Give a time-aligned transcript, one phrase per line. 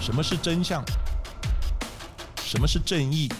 [0.00, 0.82] 什么是真相？
[2.42, 3.30] 什么是正义？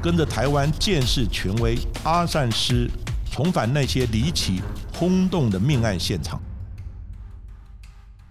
[0.00, 2.88] 跟着台湾剑士权威阿善师，
[3.30, 4.62] 重返那些离奇
[4.96, 6.40] 轰动的命案现场，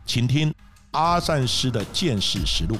[0.06, 0.56] 请听
[0.92, 2.78] 阿善师的剑士实录。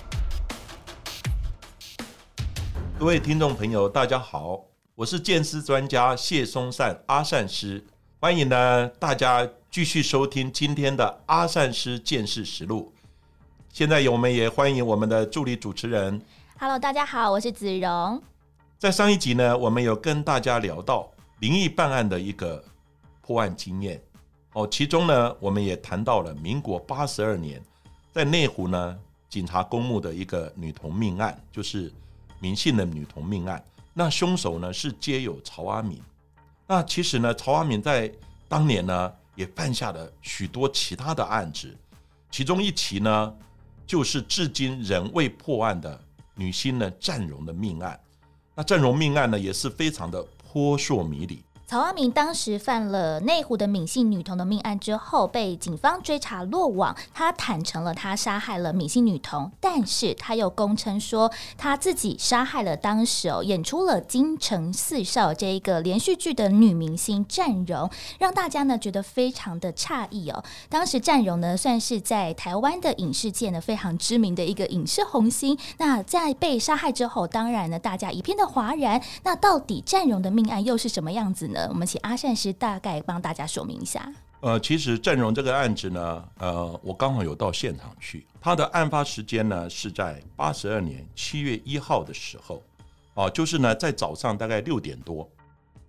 [2.98, 4.62] 各位听众朋友，大家好，
[4.96, 7.86] 我是剑师专家谢松善阿善师，
[8.22, 12.94] 欢迎呢大家继续收听今天的阿善师见识实录。
[13.70, 16.22] 现在我们也欢迎我们的助理主持人。
[16.60, 18.22] Hello，大家好，我是子荣。
[18.78, 21.10] 在上一集呢，我们有跟大家聊到
[21.40, 22.64] 灵异办案的一个
[23.20, 24.00] 破案经验
[24.52, 27.60] 哦，其中呢，我们也谈到了民国八十二年
[28.12, 28.96] 在内湖呢
[29.28, 31.92] 警察公墓的一个女童命案，就是
[32.40, 33.66] 民信的女童命案。
[33.92, 36.00] 那凶手呢是皆有曹阿敏。
[36.68, 38.14] 那其实呢，曹阿敏在
[38.48, 41.76] 当年呢也犯下了许多其他的案子，
[42.30, 43.36] 其中一起呢
[43.86, 46.00] 就是至今仍未破案的
[46.36, 48.00] 女星呢占荣的命案。
[48.56, 51.44] 那占荣命案呢也是非常的扑朔迷离。
[51.66, 56.96] 曹阿明当时犯了内湖的闵姓女童的命案之后，被警方追查落网。
[57.14, 70.44] 他坦诚了他杀害了闵姓女童，但是他又供称说他自己杀害了当时哦演出了《京城四少》这一个连续剧的女明星占荣，让大家呢觉得非常的诧异哦。
[70.70, 75.58] 当时占荣呢算是在台湾的影视界呢非常知名的一个影视红星。
[75.78, 79.02] 那在被杀害之后，当然呢大家一片的哗然。
[79.24, 81.53] 那到底占荣的命案又是什么样子呢？
[81.70, 84.12] 我们请阿善师大概帮大家说明一下。
[84.42, 88.28] 呃，其实郑荣这个案子呢，呃，我刚好有到现场去。
[88.42, 92.62] 他的案发时间呢是在八十二年七月一号的时候，
[93.14, 95.26] 哦、就是呢在早上大概六点多，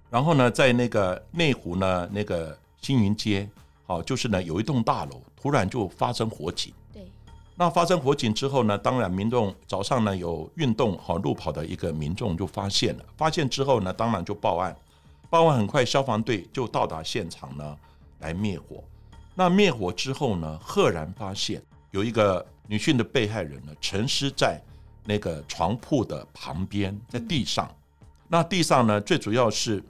[0.09, 3.49] 然后呢在那个内湖呢那个星云街，
[3.87, 6.73] 好、就是呢有一栋大楼突然就发生火警。
[6.93, 7.11] 对，
[7.57, 14.77] 那发生火警之后呢，当然民众早上呢有运动好路跑的一个民众就发现了，发现之后呢，当然就报案，
[15.35, 17.77] 报案很快消防队就到达现场呢
[18.21, 18.85] 来灭火。
[19.35, 24.63] 那灭火之后呢，赫然发现有一个女性的被害人呢沉尸在
[25.05, 27.69] 那个床铺的旁边，在地上。
[28.29, 29.83] 那地上呢，最主要是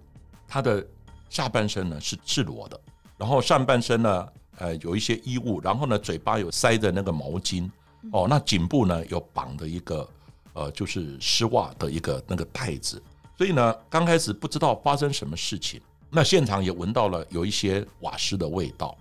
[0.49, 0.83] 她的
[1.29, 2.81] 下半身呢是赤裸的，
[3.19, 7.71] 然后上半身呢呃有一些衣物，然后呢嘴巴有塞着那个毛巾，
[8.13, 10.09] 哦，那颈部呢有绑的一个
[10.55, 13.03] 呃就是丝袜的一个那个带子，
[13.37, 15.81] 所以呢刚开始不知道发生什么事情，
[16.11, 18.97] 那现场也闻到了有一些瓦斯的味道，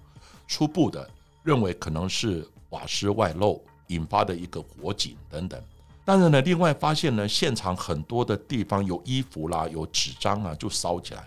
[0.48, 1.10] 初步的
[1.44, 5.62] 认为可能是瓦斯外漏引发的一个火警等等。
[6.06, 11.26] 但是呢，另外发现呢，现场很多的地方有衣服啦，有纸张啊，就烧起来。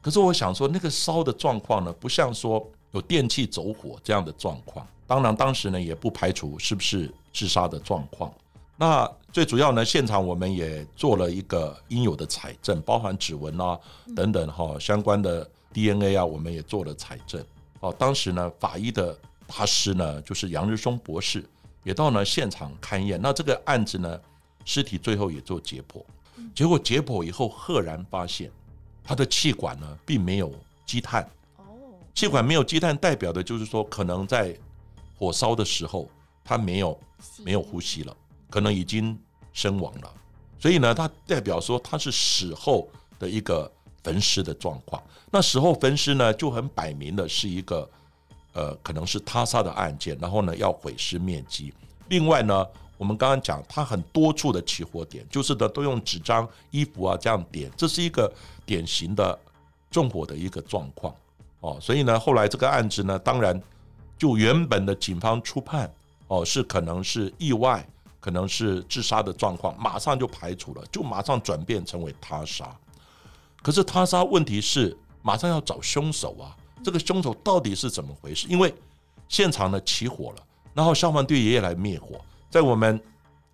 [0.00, 4.86] 可是我想说，那个烧的状况呢，不像说有电器走火这样的状况。
[5.06, 8.32] 当然，当时呢也不排除是不是自杀的状况。
[8.76, 13.78] 那最主要呢，现场我们也做了一个应有的采证，包含指纹啊
[14.16, 17.44] 等等哈、相关的 DNA 啊，我们也做了采证。
[17.80, 21.44] 哦，当时呢，法医的大师呢，就是杨日松博士，
[21.82, 23.20] 也到呢现场勘验。
[23.20, 24.20] 那这个案子呢，
[24.64, 26.02] 尸体最后也做解剖，
[26.54, 28.50] 结果解剖以后，赫然发现
[29.04, 30.52] 他的气管呢并没有
[30.86, 31.22] 积碳。
[31.58, 31.62] 哦，
[32.14, 34.56] 气管没有积碳，代表的就是说，可能在
[35.16, 36.08] 火烧的时候，
[36.42, 36.98] 他没有
[37.44, 38.16] 没有呼吸了，
[38.54, 39.18] 可能已经
[39.52, 40.12] 身亡了。
[40.60, 42.88] 所以呢，它代表说它是死后
[43.18, 43.68] 的一个
[44.04, 45.02] 焚尸的状况。
[45.32, 47.90] 那死后焚尸呢，就很摆明的是一个
[48.52, 51.74] 呃，可能是他杀的案件，然后呢要毁尸灭迹。
[52.08, 52.64] 另外呢，
[52.96, 58.32] 我们刚刚讲，它很多处的起火点，就是呢都用纸张、衣服啊这样点，这是一个
[58.64, 59.36] 典型的
[59.90, 61.12] 纵火的一个状况
[61.58, 61.76] 哦。
[61.80, 63.60] 所以呢，后来这个案子呢，当然
[64.16, 65.92] 就原本的警方初判
[66.28, 67.84] 哦是可能是意外，
[68.24, 72.74] 可能是自杀的状况，马上就排除了，就马上转变成为他杀。
[73.62, 78.46] 可是他杀问题是马上要找凶手啊，这个凶手到底是怎么回事？
[78.48, 78.74] 因为
[79.28, 80.42] 现场呢起火了，
[80.72, 82.18] 然后消防队也来灭火。
[82.48, 82.98] 在我们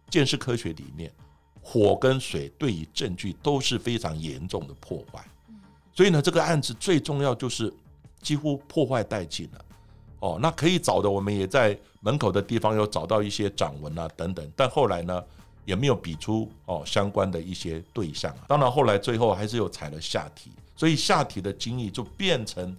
[0.09, 1.13] 鉴识科学里面，
[1.61, 5.21] 火跟水对于证据都是非常严重的破坏，
[5.93, 7.75] 所以呢，这个案子最重要就是
[8.23, 9.65] 几乎破坏殆尽了。
[10.21, 15.23] 哦，那可以找的，我们也在门口的地方有找到一些掌纹啊等等，但后来呢，
[15.65, 18.45] 也没有比出哦相关的一些对象啊。
[18.49, 22.77] 当然，后来最后还是有采了下体，所以下体的精液就变成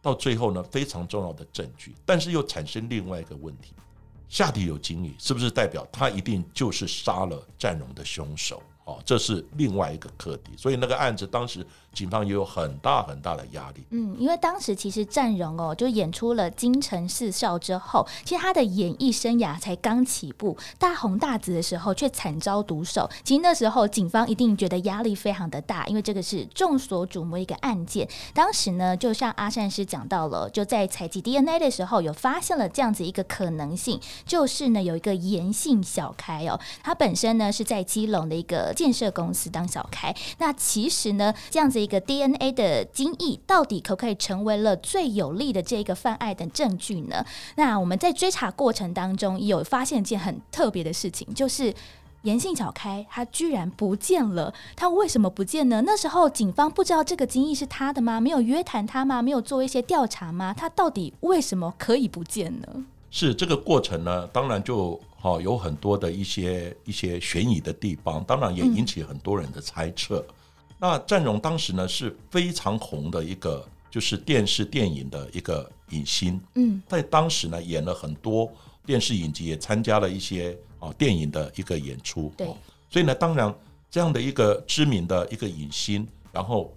[0.00, 3.72] 到最后呢非常重要的证据，但是又产生另外一个问题：
[4.28, 8.62] 下体有精液，是不是代表他一定就是杀了占荣的凶手？
[8.84, 10.52] 哦，这是另外一个课题。
[10.56, 13.84] 所以那个案子当时警方也有很大很大的压力。
[13.90, 23.08] 嗯，因为当时其实战荣哦，就演出了《京城四少》之后，其实他的演艺生涯才刚起步，大红大紫的时候却惨遭毒手。
[23.22, 28.08] 其实那时候警方一定觉得压力非常的大，因为这个是众所瞩目一个案件。
[28.32, 40.14] 当时呢，就像阿善师讲到了，就在采集 DNA 的时候，有发现了这样子一个可能性，就是呢有一个严姓小开哦，他本身呢是在基隆的一个建设公司当小开。
[40.38, 47.24] 那其实呢，这样子一个 DNA 的精液，到底可不可以成为了最有力的这个犯案的证据呢？
[47.56, 51.72] 那我们在追查过程当中，有发现一件很特别的事情，就是
[52.22, 54.52] 严姓小开他居然不见了。
[54.74, 55.82] 他为什么不见呢？
[55.84, 58.20] 那时候警方不知道这个精液是他的吗？
[58.20, 59.20] 没有约谈他吗？
[59.20, 60.54] 没有做一些调查吗？
[60.56, 62.66] 他到底为什么可以不见呢？
[63.10, 70.24] 是这个过程呢，当然就好有很多的一些一些悬疑的地方，当然也引起很多人的猜测。
[70.84, 78.52] 那战荣当时呢是非常红的一个，就是电视电影的一个影星，嗯，在当时呢演了很多
[78.84, 82.46] 电视影集，也参加了一些啊电影的一个演出，对。
[82.46, 82.54] 哦
[82.90, 83.52] 所以呢，当然
[83.90, 86.70] 这样的一个知名的一个影星，然后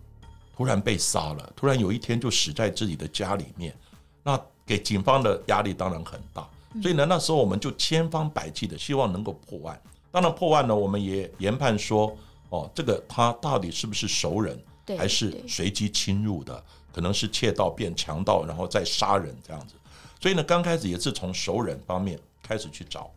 [0.56, 3.75] 突然被杀了，突然有一天就死在自己的家里面，
[4.24, 6.48] 那给警方的压力当然很大，
[6.81, 9.77] 所以呢，那时候我们就千方百计的希望能够破案。
[10.12, 12.18] 当然破案呢，我们也研判说，
[12.49, 16.63] 哦，这个他到底是不是熟人，对，还是随机侵入的？
[16.94, 19.75] 可能是窃盗变强盗，然后再杀人这样子。
[20.19, 23.11] 所以呢，刚开始也是从熟人方面开始去找。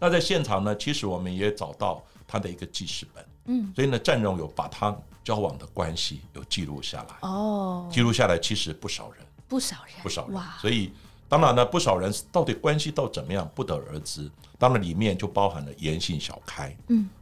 [0.00, 4.92] 那在现场呢，其实我们也找到他的一个记事本，嗯，所以呢，战荣有把他
[5.22, 7.28] 交往的关系有记录下来。
[7.28, 10.92] 哦，记录下来，其实不少人，不少人，不少人，，所以
[11.28, 14.28] 当然呢，不少人到底关系到怎么样，不得而知。
[14.58, 17.08] 当然里面就包含了严姓小开嗯，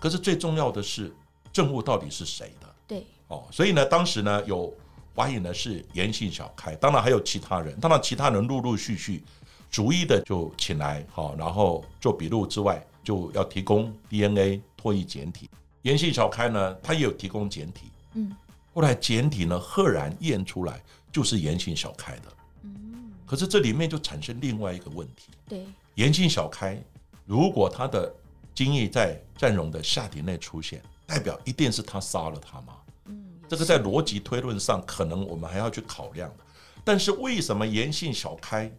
[0.00, 1.12] 可是最重要的是
[1.52, 2.74] 证物到底是谁的？
[2.86, 4.72] 对，哦，所以呢，当时呢有
[5.14, 9.22] 怀疑呢是严姓小开，当然还有其他人，当然其他人陆陆续续
[9.70, 15.50] 逐一的就请来好、然后做笔录之外，就要提供 DNA 唾液检体。
[15.82, 18.34] 严姓小开呢，他也有提供检体，嗯。
[18.74, 20.80] 后来检体呢赫然验出来
[21.10, 25.64] 就是严姓小开的，嗯，可是这里面就产生另外一个问题：对，
[25.96, 26.80] 严姓小开
[27.24, 28.14] 如果他的
[28.54, 32.74] 精液在战荣的下体内出现，代表一定是他杀了他吗？
[33.06, 36.44] 嗯，这个在逻辑推论上，可能我们还要去考量的。
[36.84, 38.70] 但是为什么严姓小开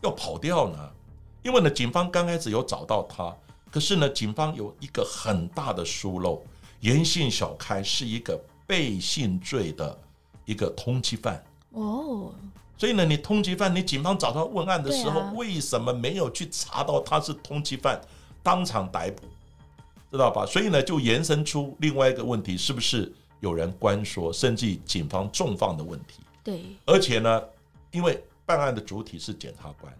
[0.00, 0.90] 要跑掉呢？
[1.42, 3.34] 因为呢，警方刚开始有找到他，
[3.70, 6.42] 可是呢，警方有一个很大的疏漏，
[6.80, 9.98] 严姓小开是一个背信罪的
[10.44, 11.44] 一个通缉犯。
[11.70, 12.32] 哦，
[12.78, 18.00] 所以呢，你通缉犯，你警方找他问案的时候，啊为什么没有去查到他是通缉犯，
[18.42, 19.22] 当场逮捕，
[20.10, 20.44] 知道吧？
[20.46, 26.22] 所以呢，就延伸出另外一个问题，是不是有人关说，甚至警方重放的问题？
[26.44, 27.42] 对，而且呢，
[27.90, 29.92] 因为办案的主体是检察官，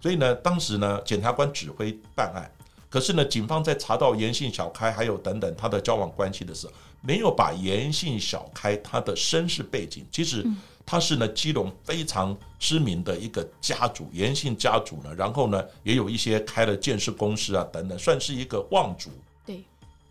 [0.00, 2.50] 所以呢，当时呢，检察官指挥办案，
[2.88, 10.46] 可是呢，警方在查到严姓小开还有等等他的交往关系的时候，没有把严姓小开他的身世背景，其实
[10.90, 19.08] 他是呢基隆非常知名的一个家族，严姓家族呢，然后呢，也有一些开了建设公司啊等等，算是一个望族。
[19.46, 19.62] 对，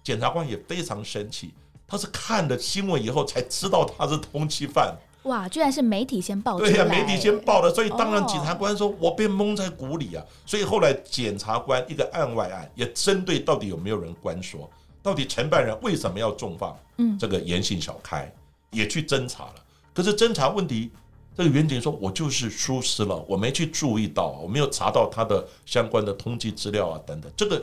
[0.01, 1.53] 检察官也非常生气，
[1.85, 4.95] 他是看了新闻以后才知道他是通缉犯。
[5.23, 14.69] 哇，居然是媒体先报的，对呀、媒体先报的，所以当然哦检察官说我被蒙在鼓里啊，所以后来检察官一个案外案，也针对到底有没有人关说，
[15.03, 18.33] 到底承办人为什么要重放嗯这个严姓小开，
[18.71, 19.55] 也去侦查了。
[19.93, 20.91] 可是侦查问题，
[21.35, 27.61] 这个远景说我就是疏失了，我没去注意到，我没有查到他的相关的通缉资料啊等等，这个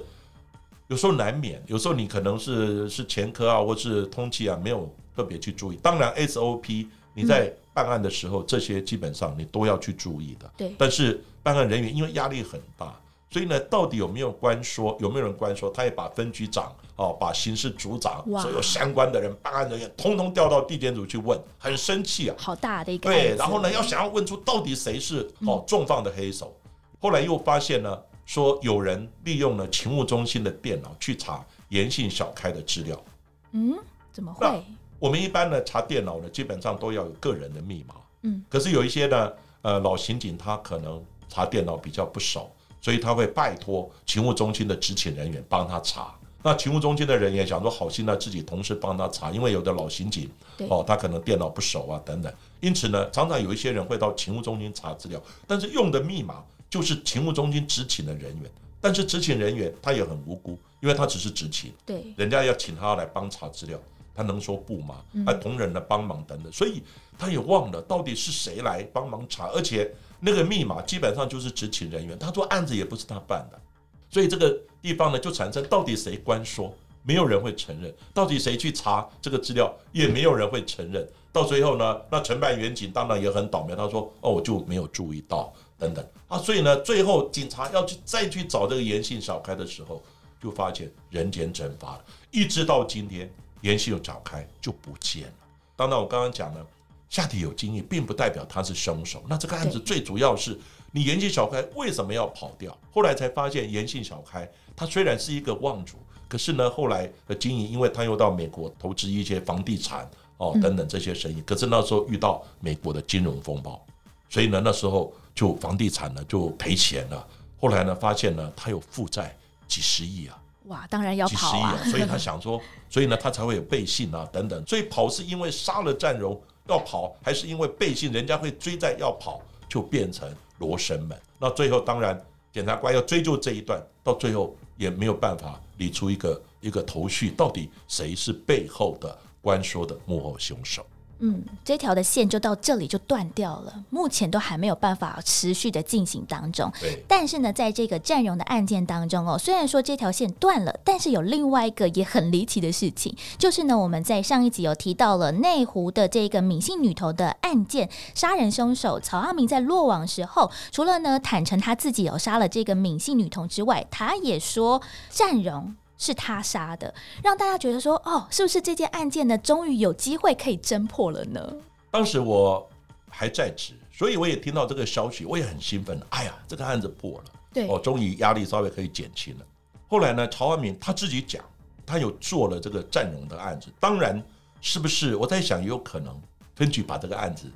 [0.89, 5.77] 有时候难免，有时候你可能是是前科啊，或是通缉啊，没有特别去注意。
[5.83, 10.51] 当然 SOP 你在办案的时候，这些基本上你都要去注意的。
[10.57, 22.37] 对，但是办案人员因为压力很大，所以呢，到底有没有关说，有没有人关说，他也把分局长哦，把刑事组长，所有相关的人、办案人员，通通调到地检组去问，很生气啊。
[22.39, 26.57] 好大的一个对，然后呢，要想要问出到底谁是哦重放的黑手，
[27.01, 33.05] 后来又发现呢，说有人利用了勤务中心的电脑去查严姓小开的资料。
[33.51, 33.77] 嗯，
[34.13, 34.65] 怎么那会？
[34.99, 37.97] 我们一般呢查电脑呢，基本上都要有个人的密码。
[38.23, 42.51] 嗯，可是有一些呢，呃，老刑警他可能查电脑比较不熟，
[42.87, 46.15] 所以他会拜托勤务中心的执勤人员帮他查。
[46.41, 50.31] 那勤务中心的人员想说，好心呢自己同事帮他查，因为有的老刑警
[50.71, 58.49] 哦，他可能电脑不熟啊等等，因此呢，常常有一些人会到勤务中心查资料，但是用的密码就是勤务中心执勤的人员。
[58.81, 63.77] 但是执勤人员他也很无辜，因因为他只是执勤，对，人家要请他来帮查资料，
[64.17, 65.05] 他能说不吗？
[65.27, 66.83] 啊同仁的帮忙等等，所以
[67.19, 73.61] 他也忘了到底是谁来帮忙查，而且那个密码基本上就是执勤人员，他说案子也不是他办的，
[74.09, 81.07] 所以这个地方呢就产生到底谁官说，没有人会承认，到底谁去查这个资料，也没有人会承认。
[81.33, 90.03] 到最后呢，那承办员警当然也很倒霉，他说：“哦，我就没有注意到，等等啊。”所以呢，最后警察要去再去找这个严姓小开的时候，
[90.43, 92.05] 就发现人间蒸发了。
[92.31, 93.31] 一直到今天，
[93.67, 95.35] 严姓小开就不见了。
[95.75, 96.67] 当然，我刚刚讲了，
[97.11, 99.23] 下体有精液，并不代表他是凶手。
[99.29, 100.59] 那这个案子最主要是
[100.93, 102.77] 你严姓小开为什么要跑掉？
[102.93, 105.97] 后来才发现，严姓小开他虽然是一个望族，
[106.29, 110.09] 可是呢，后来的经营，因为他又到美国投资一些房地产。
[110.39, 113.83] 哦，等等这些生意，可是那时候遇到美国的金融风暴，
[114.29, 117.27] 所以呢，那时候就房地产呢就赔钱了。
[117.59, 119.35] 后来呢，发现呢他有负债
[119.67, 121.77] 几十亿啊，哇，当然要跑啊。
[121.91, 124.67] 所以他想说，所以呢他才会有背信啊等等。
[124.67, 131.19] 所以跑是因为杀了战荣要跑，还是因为背信人家会追债要跑，就变成罗生门。
[131.39, 132.19] 那最后当然
[132.53, 139.19] 检察官要追究这一段，到最后也没有办法理出一个一个头绪，到底谁是背后的。
[139.43, 140.85] 官说的幕后凶手，
[141.19, 146.71] 嗯，这条的线就到这里就断掉了，目前都还没有办法持续的进行当中。
[146.81, 165.75] 对，但是呢，在这个占荣的案件当中哦，虽然说这条线断了，但是有另外一个也很离奇的事情，就是呢，我们在上一集有提到了内湖的这个敏姓女头的案件，杀人凶手曹阿明在落网时候，除了呢坦诚他自己有杀了这个敏姓女童之外，他也说占荣。
[165.99, 171.55] 是他杀的，让大家觉得说，哦，是不是这件案件呢，终于有机会可以侦破了呢？
[171.91, 172.69] 当时我
[173.09, 175.99] 还在职，所以我也听到这个消息，我也很兴奋。
[176.11, 179.47] 哎呀，这个案子破了，对，哦，终于压力稍微可以减轻了。
[179.89, 181.43] 后来呢，曹万民他自己讲，
[181.87, 183.73] 他有做了这个占荣的案子。
[183.81, 184.23] 当然，
[184.61, 186.15] 是不是我在想，也有可能
[186.55, 187.51] 分局把这个案子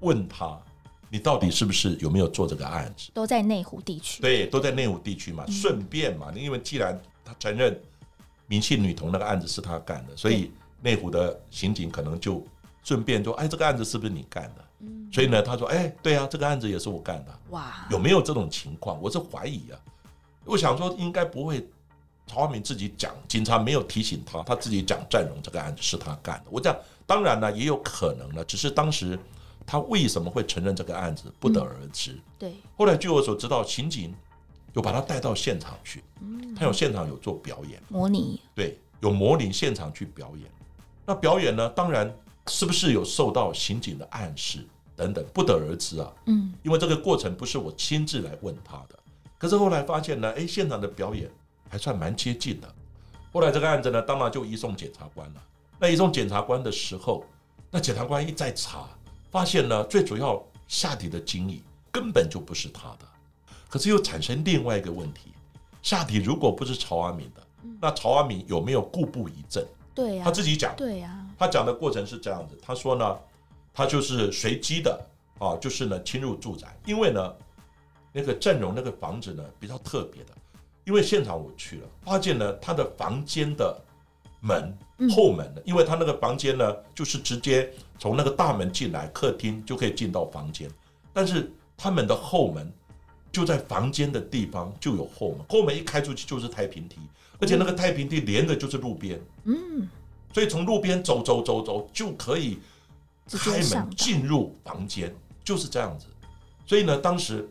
[0.00, 0.58] 问他，
[1.10, 3.10] 你到底是不是有没有做这个案子？
[3.12, 6.98] 都在内湖地区，对，都在内湖地区嘛，顺便嘛，因为既然
[7.32, 7.80] 他承认
[8.46, 12.44] 民姓女童那个案子是他干的，所以内湖的刑警可能就
[12.84, 14.64] 顺便说：“哎，这个案子是不是你干的？”
[15.12, 19.00] 所以呢，他说：“哎，对啊，这个案子也是我干的。”哇，有没有这种情况？
[19.00, 19.78] 我是怀疑啊。
[20.44, 21.66] 我想说，应该不会。
[22.24, 26.44] 曹华明自己讲，警察没有提醒他，他自己讲占荣这个案子是他干的。
[26.50, 26.74] 我讲，
[27.04, 29.18] 当然呢，也有可能呢，只是当时
[29.66, 32.16] 他为什么会承认这个案子，不得而知。
[32.38, 32.54] 对。
[32.76, 34.14] 后来据我所知道，刑警。
[34.74, 36.02] 有把他带到现场去，
[36.56, 40.50] 他有现场有做表演，模拟，对，有模拟现场去表演。
[41.04, 42.14] 那表演呢，当然
[42.48, 46.12] 是不是有受到刑警的暗示等等，不得而知啊。
[46.26, 48.98] 嗯，因为这个过程不是我亲自来问他的。
[49.36, 51.30] 可是后来发现呢，哎，现场的表演
[51.68, 52.74] 还算蛮接近的。
[53.32, 55.42] 后来这个案子呢，当然就移送检察官了。
[55.78, 57.24] 那移送检察官的时候，
[57.70, 58.88] 那检察官一再查，
[59.30, 61.60] 发现呢，最主要下底的精液
[61.90, 62.98] 根本就不是他的。
[63.72, 65.32] 可是又产生另外一个问题，
[65.80, 67.42] 下体如果不是曹阿敏的，
[67.80, 69.66] 那曹阿敏有没有故布疑阵？
[69.94, 70.76] 对呀，他自己讲。
[70.76, 73.18] 对呀，他讲的过程是这样子，他说呢，
[73.72, 75.02] 他就是随机的
[75.38, 77.34] 啊，就是呢侵入住宅，因为呢
[78.12, 80.32] 那个阵容那个房子呢比较特别的，
[80.84, 83.74] 因为现场我去了，发现呢他的房间的
[84.42, 84.76] 门
[85.16, 90.70] 后门呢，因为他那个房间呢就是直接从那个大门进来，客厅就可以进到房间，
[91.10, 92.70] 但是他们的后门。
[93.32, 96.98] 就在房间的地方就有后门，后门一开出去就是太平梯，
[97.40, 99.88] 而且那个太平梯连的就是路边，嗯，
[100.34, 102.58] 所以从路边走走走走就可以
[103.26, 106.06] 开门进入房间，就是这样子。
[106.66, 107.48] 所以呢，当时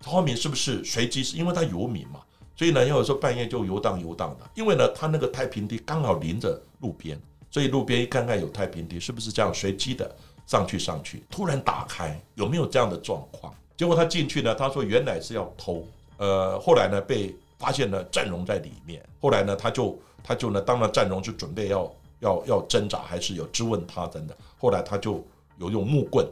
[0.00, 1.22] 曹华明是不是随机？
[1.22, 2.20] 是因为他游民嘛，
[2.56, 4.50] 所以呢，有时候半夜就游荡游荡的。
[4.54, 7.20] 因为呢，他那个太平梯刚好临着路边，
[7.50, 10.14] 所以路边一看看有太平梯，是不是这样随机的
[10.46, 11.22] 上去上去？
[11.30, 13.54] 突然打开，有没有这样的状况？
[13.76, 25.22] 结果他进去呢，他说原来是要偷，呃，后来呢被发现了战荣在里面，后来呢他就他就呢当了战荣就准备要要要挣扎，还是有质问他等等，后来他就
[25.58, 26.26] 有用木棍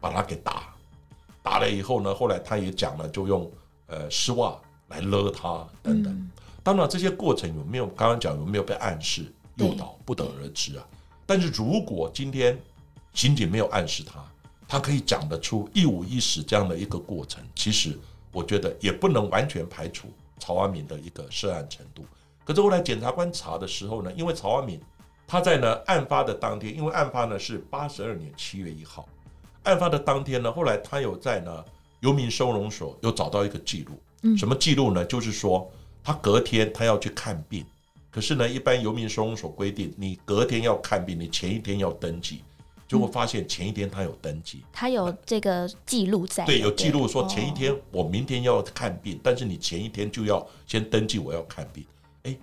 [0.00, 0.74] 把他给打，
[1.42, 3.50] 打了以后呢，后来他也讲了，就用
[3.88, 4.56] 呃丝袜
[4.88, 6.30] 来勒他等等，
[6.62, 10.86] 当然这些过程有没有刚刚讲有没有被暗示诱导不得而知啊，
[11.26, 12.58] 但是如果今天
[13.12, 14.24] 刑警没有暗示他。
[14.68, 17.98] 他可以讲得出一五一十这样的一个过程，其实
[18.32, 20.08] 我觉得也不能完全排除
[20.38, 22.04] 曹阿敏的一个涉案程度。
[22.44, 24.80] 可是后来检察官查的时候呢，因为曹阿敏
[25.26, 29.08] 他在呢案发的当天，因为案发呢是八十二年七月一号，
[29.64, 31.64] 案发的当天呢，后来他有在呢
[32.00, 35.04] 游民收容所有找到一个记录，什么记录呢？
[35.04, 35.70] 就是说
[36.04, 37.64] 他隔天他要去看病，
[38.10, 42.42] 可是呢，一般游民收容所规定，你隔天要看病，你前一天要登记。
[42.88, 51.84] 结果发现前一天他有登记，他有这个记录在，对，有记录说哦前一天我明天要看病，但是你前一天就要先登记我要看病。
[52.22, 52.36] 哎，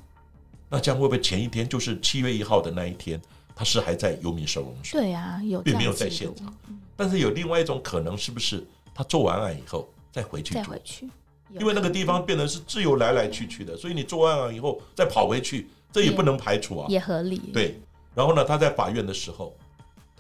[0.69, 3.21] 那这样会不会前一天就是七月一号的那一天，
[3.55, 6.53] 他是还在游民收容所，对啊，有并没有在现场？
[6.95, 10.79] 但是有另外一种可能，是不是他做完案以后再回去再回？
[10.83, 11.09] 去，
[11.57, 16.88] 因为那个地方变成是自由来来去去的，所以你做完案以后再跑回去，这也不能排除啊。
[16.89, 17.79] 也合理，，对，
[18.13, 19.55] 然后呢，他在法院的时候，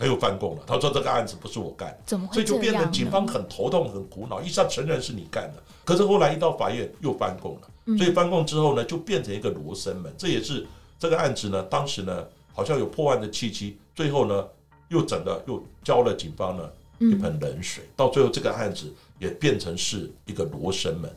[0.03, 3.09] 他又翻供了，他说这个案子不是我干，怎么所以就变成警？
[3.09, 7.97] 方很头痛、很苦恼，一下承认是你干的，可是后来一到法院又翻供了，嗯。
[7.97, 10.67] 所以翻供之后呢，就变成一个罗生门，这也是
[10.99, 14.45] 这个案子呢，当时呢好像有破案的契机，最后呢
[14.89, 16.69] 又整个又浇了警方呢
[16.99, 17.11] 嗯。
[17.11, 21.09] 一盆冷水，到最后这个案子也变成是一个罗生门。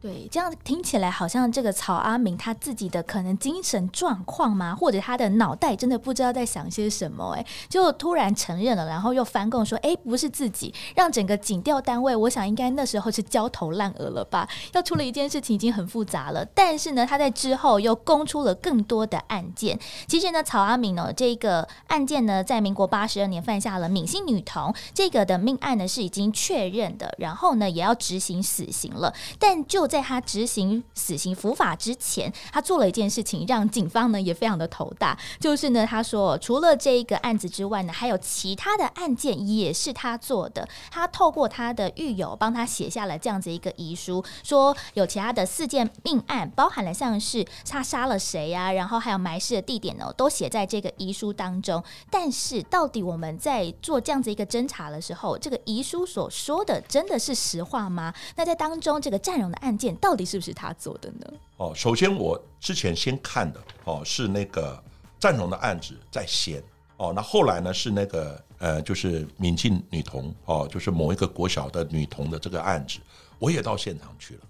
[0.00, 4.72] 对，这样听起来好像这个曹阿明他自己的可能精神状况吗？
[4.72, 7.34] 或者他的脑袋真的不知道在想些什么？
[7.36, 14.48] 哎，就突然承认了，然后又翻供说，哎，不是自己，让整个警调单位，我想应该那时候是焦头烂额了吧？
[14.72, 19.76] 要出了一件事情已经很复杂了，但是呢，他在之后又供出了更多的案件。
[20.06, 29.12] 其实呢，曹阿明呢这个案件呢，在民国八十二年犯下了闵姓女童这个的命案呢是已经确认的，然后呢也要执行死刑了。
[29.40, 40.68] 但就在他执行死刑伏法之前，他做了一件事情，让警方呢也非常的头大，就是呢他说除了这一个案子之外呢，还有其他的案件也是他做的。
[40.90, 51.82] 他透过他的狱友帮他写下了这样子一个遗书，说有其他的四件命案，包含了像是他杀了谁呀、然后还有埋尸的地点呢，都写在这个遗书当中。
[52.10, 58.12] 但是到底我们在做这样子一个侦查的时候，这个遗书所说的真的是实话吗？
[58.36, 61.32] 那在当中这个占荣的案件到底是不是他做的呢？
[61.56, 64.82] 哦，首先我之前先看的哦是那个
[65.18, 66.62] 战荣的案子在先
[66.96, 72.98] 哦，那后来呢是那个呃就是民进女童哦，就是某一个国小的女童的这个案子，
[73.38, 74.40] 我也到现场去了。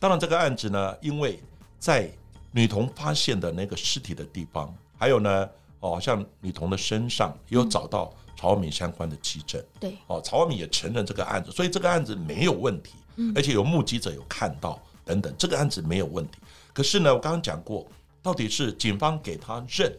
[0.00, 1.40] 当然这个案子呢，因为
[1.78, 2.10] 在
[2.52, 5.48] 女童发现的那个尸体的地方，还有呢
[5.80, 9.64] 哦像女童的身上也有找到曹万敏相关的基证。
[9.80, 12.94] 对，哦，曹万敏也承认这个案子，所以这个案子没有问题，
[13.34, 16.38] 而且有目击者有看到等等，这个案子没有问题。
[16.72, 17.86] 可是呢，我刚刚讲过，
[18.22, 19.92] 到底是警方给他认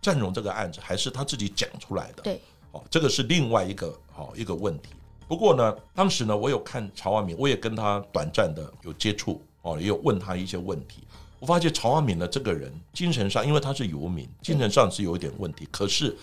[0.00, 2.22] 占荣这个案子，还是他自己讲出来的？
[2.22, 2.40] 对，
[2.72, 4.90] 哦，这个是另外一个哦一个问题。
[5.26, 11.04] 不过呢，当时呢，我有看曹万敏，我也跟他短暂的有接触哦，也有问他一些问题。
[11.38, 16.16] 我发现曹万敏呢这个人精神上，因为他是游民，精神上是有一点问题，可是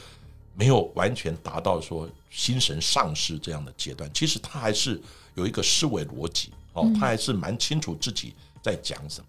[0.57, 4.09] 没有完全达到说心神丧失这样的阶段。
[4.11, 4.99] 其实他还是
[5.35, 9.27] 有一个思维逻辑哦，他还是蛮清楚自己在讲什么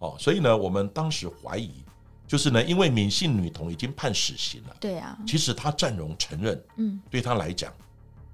[0.00, 0.16] 哦。
[0.18, 1.70] 所以呢，我们当时怀疑，
[2.26, 4.76] 就是呢，因为敏姓女童已经判死刑了。
[4.80, 7.72] 对啊，其实他占容承认，嗯，对他来讲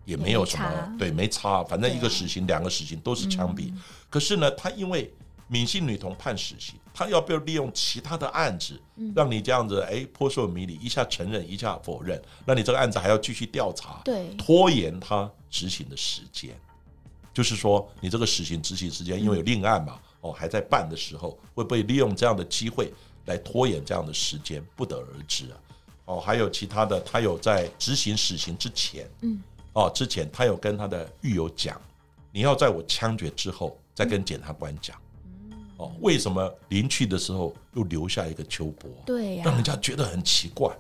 [0.07, 3.71] 也没有什么对，没差，反正一个死刑、两个死刑都是枪毙。
[4.09, 5.13] 可是呢，他因为
[5.51, 8.81] 闵姓女童判死刑，他要不要利用其他的案子，
[9.15, 16.59] 让你这样子哎扑朔迷离，一下承认，一下否认，那你这个案子还要继续调查，对，拖延他执行的时间。
[17.33, 22.93] 就是说，你这个死刑执行时间，因为有另案嘛，哦，还在办的时候，会不会利用这样的机会
[23.27, 25.57] 来拖延这样的时间，不得而知啊。
[26.07, 29.41] 哦，还有其他的，他有在执行死刑之前，嗯，
[29.73, 31.81] 哦，之前他有跟他的狱友讲，
[32.33, 34.97] 你要在我枪决之后再跟检察官讲。
[35.81, 38.91] 哦，为什么临去的时候又留下一个秋波？
[39.07, 40.71] 对呀、让人家觉得很奇怪。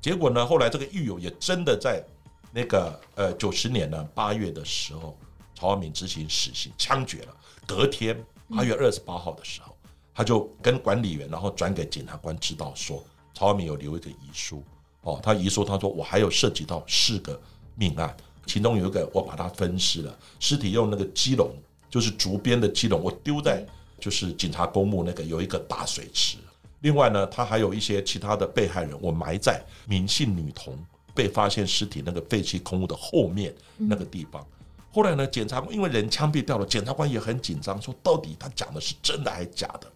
[0.00, 2.04] 结果呢，后来这个狱友也真的在
[2.52, 5.16] 那个呃九十年呢八月的时候，
[5.54, 7.36] 曹万敏执行死刑枪决了。
[7.66, 9.76] 隔天八月二十八号的时候，
[10.12, 14.60] 他就跟管理员，然后转给检察官知道说，曹万敏有留一个遗书。
[15.02, 17.40] 哦，他遗书他说我还有涉及到四个
[17.76, 21.48] 命案，其中有一个我把它分尸了，尸体用那个鸡笼，
[21.88, 23.64] 就是竹编的鸡笼，我丢在
[24.00, 26.38] 就是警察公墓那个有一个大水池。
[26.80, 30.78] 另外呢，他还有一些其他的被害人，我埋在闵姓女童
[31.12, 34.46] 被发现尸体那个废弃空屋的后面那个地方。
[34.92, 39.90] 后来呢，检察官因为人枪毙掉了，检察官也很紧张，说到底他讲的是真的还是假的？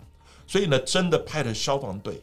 [0.47, 2.21] 所以呢，真的派了消防队，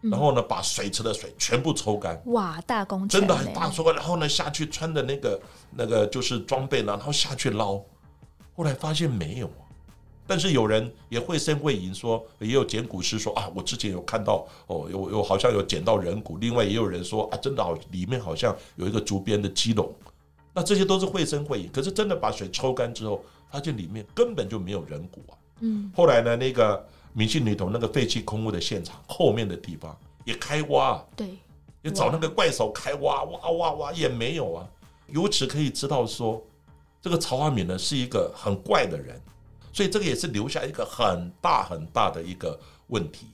[0.00, 5.40] 然后呢，把水池的水全部抽干，哇，大工程真的很大抽干，然后呢下去穿的那个
[5.70, 7.80] 那个就是装备呢，然后下去捞，
[8.54, 9.69] 后来发现没有啊。
[10.30, 19.92] 但是有人也会声会影说，也有捡骨师说啊，我之前有看到哦，有有好像有捡到人骨，另外也有人说啊，真的好里面好像有一个竹编的鸡笼，
[20.54, 21.68] 那这些都是绘声绘影。
[21.72, 25.34] 可是真的把水抽干之后，发现里面根本就没有人骨啊。
[25.58, 31.30] 嗯，后来呢，那个明信女童那个废弃空屋的现场后面的地方也开挖，对，
[31.82, 34.64] 也找那个怪手开挖，挖挖挖也没有啊。
[35.08, 36.40] 由此可以知道说，
[37.02, 39.20] 这个曹华敏呢是一个很怪的人，
[39.72, 43.26] 所以这个也是留下一个很大很大的一个问题。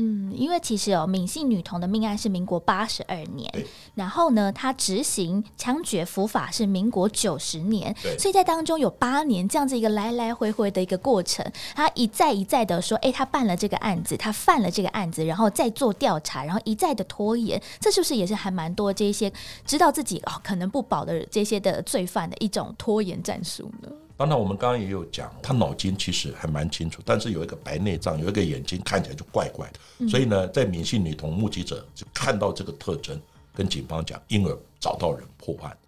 [0.00, 3.52] 嗯，因为其实哦，闵姓女童的命案是民国八十二年，
[3.96, 19.32] 然后呢，她执行枪决伏法是民国九十年，所以在当中有八年这样子一个来来回回的一个过程，她一再一再的说，哎，她办了这个案子，她犯了这个案子，然后再做调查，然后一再的拖延，这是不是也是还蛮多这些
[19.66, 23.90] 知道自己哦可能不保的这些的罪犯的一种拖延战术呢？
[24.18, 33.16] 当然，我们刚刚也有讲，他脑筋其实还蛮清楚，但是有一个白内障，有一个眼睛看起来就怪怪的，所以呢，在闽姓女童目击者就看到这个特征，
[33.54, 35.78] 跟警方讲，因而找到人破案。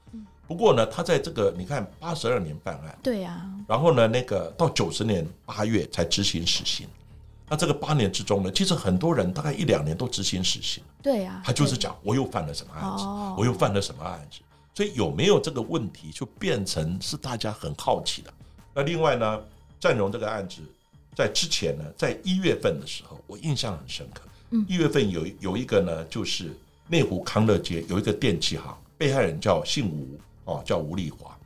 [0.47, 6.87] 不过呢，他在这个你看八十二年办案，对啊，然后呢，那个到九十年八月才执行死刑。
[7.49, 13.03] 那这个八年之中呢，其实很多人大概一两年都执行死刑，对啊，他就是讲我又犯了什么案子？
[13.03, 14.39] 哦，我又犯了什么案子，
[14.81, 18.33] 所以有没有这个问题，就变成是大家很好奇的。
[18.73, 19.39] 那另外呢，
[19.79, 20.63] 占荣这个案子
[21.15, 24.23] 在之前呢，在一月份的时候，我印象很深刻。
[24.53, 31.37] 嗯一月份有有一个呢，就是内湖康乐街有一个电器行，被害人叫姓吴哦，叫吴丽华。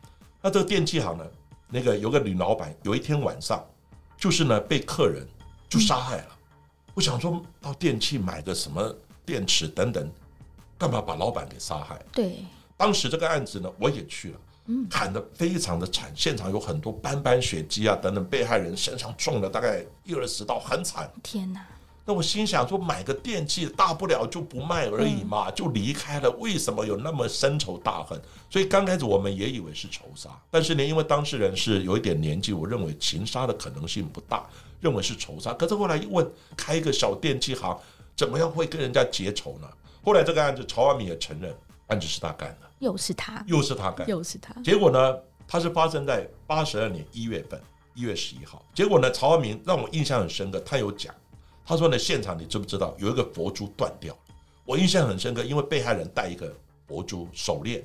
[0.41, 1.27] 那这个电器行呢，
[1.69, 3.61] 那个有个女老板，有一天晚上，
[4.17, 5.27] 就是呢被客人
[5.69, 6.29] 就杀害了。
[6.95, 8.95] 我想说到电器买个什么
[9.27, 10.09] 电池等等，
[10.79, 12.01] 干嘛把老板给杀害？
[12.13, 12.37] 对，
[12.77, 21.11] 当时这个案子呢，我也去了，嗯砍得非常的惨，现场有很多斑斑血迹啊等等，被害人身上中了大概一二十刀，很惨。
[21.23, 21.65] 天哪，
[22.05, 28.21] 那我心想说，买个电器大不了就不卖而已嘛，就离开了，为什么有那么深仇大恨？
[28.51, 34.47] 所以刚开始我们也以为是仇杀，但是呢，因为当事人是有一点年纪，我认为情杀的可能性不大，
[34.81, 35.55] 认为是仇杀。
[35.55, 37.79] 可是后来一问，开一个小电器行，
[38.17, 39.69] 怎么样会跟人家结仇呢？
[40.05, 41.55] 后来这个案子，曹万敏也承认，
[41.95, 44.09] 案子是他干的，又是他，又是他干。
[44.09, 47.61] 又是他，结果呢，他是发生在八十二年一月份，
[47.95, 48.63] 一月十一号。
[48.75, 51.15] 结果呢，曹万明让我印象很深刻，他有讲，
[51.65, 54.21] 他说呢，现场你知不知道有一个佛珠断掉了？
[54.65, 56.53] 我印象很深刻，因为被害人戴一个
[56.89, 57.83] 佛珠手链，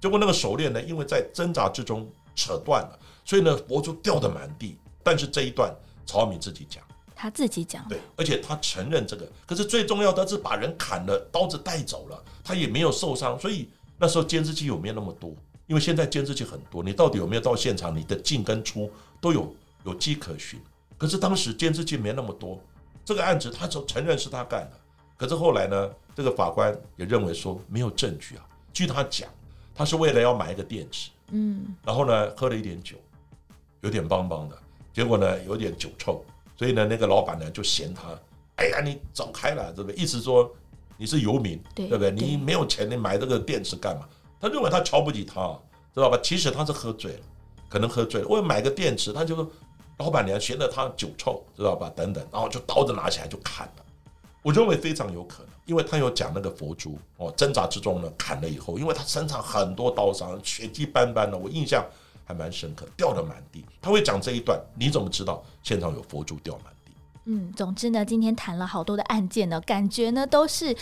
[0.00, 4.76] 结果那个手链呢，因为在挣扎之中扯断了，所以呢，佛珠掉的满地。
[5.04, 6.82] 但是这一段曹万明自己讲。
[7.14, 15.34] 他自己讲对，而且他承认这个，可是最重要的是把人砍了，刀子带走了，他也没有受伤，所以那时候监视器有没有那么多？
[15.66, 20.60] 因为现在监视器很多，你到底有没有到现场，你的进跟出都有有迹可循。
[20.98, 22.60] 可是当时监视器没那么多，
[23.04, 24.78] 这个案子他承承认是他干的，
[25.16, 28.44] 可是后来呢，这个法官也认为说没有证据啊。
[28.72, 29.28] 据他讲，
[29.74, 32.96] 他是为了要买一个电池，嗯，然后呢喝了一点酒，
[33.80, 34.58] 有点邦邦的，
[34.92, 36.24] 结果呢有点酒臭，
[36.56, 38.08] 所以呢那个老板呢就嫌他，
[38.56, 40.00] 哎呀你走开了，对不对？
[40.00, 40.54] 意思说
[41.02, 42.12] 你是游民，对不对？
[42.12, 44.06] 你没有钱，你买这个电池干嘛？
[44.40, 45.52] 他认为他瞧不起他，
[45.92, 46.16] 知道吧？
[46.22, 47.20] 其实他是喝醉了，
[47.68, 49.50] 可能喝醉了，为了买个电池，他就说
[49.98, 51.90] 老板娘嫌了他酒臭，知道吧？
[51.96, 53.84] 等等，然后就刀子拿起来就砍了。
[54.42, 61.84] 我认为非常有可能，因为他有讲那个佛珠哦，挣扎之中呢砍了以后，因为他身上很多刀伤，血迹斑斑的，我印象
[62.24, 63.64] 还蛮深刻，掉的满地。
[63.80, 66.81] 他会讲这一段，你怎么知道现场有佛珠掉满地？
[67.24, 70.76] 嗯，总之呢，今天谈了好多的案件呢，感觉呢都是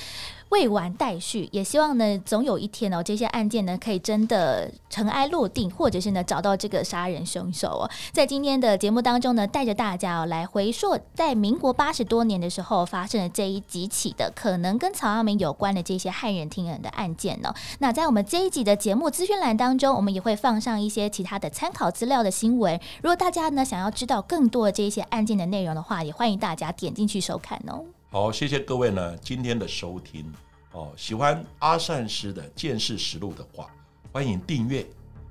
[0.51, 7.91] 未完待续，也希望呢总有一天哦，这些案件呢可以真的尘埃落定，或者是呢找到这个杀人凶手哦。
[8.13, 22.79] 在今天的节目当中呢，带着大家哦来回溯在民国八十多年的时候发生的这一几起的可能跟曹耀明有关的这些骇人听闻的案件呢、那在我们这一集的节目资讯栏当中，我们也会放上一些其他的参考资料的新闻。
[23.03, 27.85] 如果大家呢想要知道更多的这一些案件的内容的话，也欢迎大家点进去收看哦。
[28.12, 30.33] 好，谢谢各位呢今天的收听
[30.73, 30.92] 哦。
[30.96, 33.70] 喜欢阿善师的见识实录的话，
[34.11, 34.85] 欢迎订阅、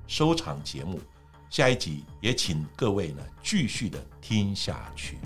[0.06, 0.98] 收藏节目。
[1.50, 5.18] 下一集也请各位呢继续的听下去。